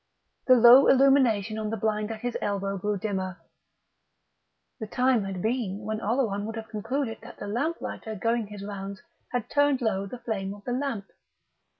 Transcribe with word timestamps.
The 0.47 0.55
low 0.55 0.87
illumination 0.87 1.59
on 1.59 1.69
the 1.69 1.77
blind 1.77 2.09
at 2.09 2.21
his 2.21 2.35
elbow 2.41 2.75
grew 2.75 2.97
dimmer 2.97 3.39
(the 4.79 4.87
time 4.87 5.25
had 5.25 5.43
been 5.43 5.77
when 5.85 6.01
Oleron 6.01 6.47
would 6.47 6.55
have 6.55 6.69
concluded 6.69 7.19
that 7.21 7.37
the 7.37 7.45
lamplighter 7.45 8.15
going 8.15 8.47
his 8.47 8.65
rounds 8.65 9.03
had 9.31 9.47
turned 9.47 9.79
low 9.79 10.07
the 10.07 10.17
flame 10.17 10.55
of 10.55 10.63
the 10.63 10.71
lamp). 10.73 11.05